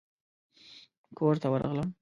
کورته 1.17 1.47
ورغلم. 1.53 1.87